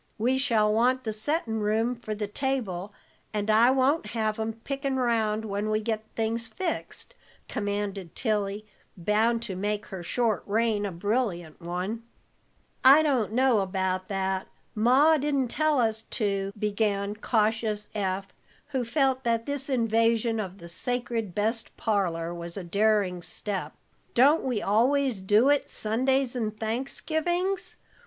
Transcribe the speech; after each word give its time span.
We 0.17 0.39
shall 0.39 0.73
want 0.73 1.03
the 1.03 1.13
settin' 1.13 1.59
room 1.59 1.95
for 1.95 2.15
the 2.15 2.25
table, 2.25 2.91
and 3.35 3.51
I 3.51 3.69
won't 3.69 4.07
have 4.07 4.39
'em 4.39 4.53
pickin' 4.53 4.95
'round 4.97 5.45
when 5.45 5.69
we 5.69 5.79
get 5.79 6.03
things 6.15 6.47
fixed," 6.47 7.13
commanded 7.47 8.15
Tilly, 8.15 8.65
bound 8.97 9.43
to 9.43 9.55
make 9.55 9.85
her 9.89 10.01
short 10.01 10.41
reign 10.47 10.87
a 10.87 10.91
brilliant 10.91 11.61
one. 11.61 12.01
"I 12.83 13.03
don't 13.03 13.31
know 13.31 13.59
about 13.59 14.07
that. 14.07 14.47
Ma 14.73 15.17
didn't 15.17 15.49
tell 15.49 15.79
us 15.79 16.01
to," 16.01 16.51
began 16.57 17.13
cautious 17.13 17.89
Eph, 17.93 18.29
who 18.69 18.83
felt 18.83 19.23
that 19.23 19.45
this 19.45 19.69
invasion 19.69 20.39
of 20.39 20.57
the 20.57 20.67
sacred 20.67 21.35
best 21.35 21.77
parlor 21.77 22.33
was 22.33 22.57
a 22.57 22.63
daring 22.63 23.21
step. 23.21 23.73
"Don't 24.15 24.41
we 24.41 24.63
always 24.63 25.21
do 25.21 25.49
it 25.49 25.69
Sundays 25.69 26.35
and 26.35 26.59
Thanksgivings? 26.59 27.75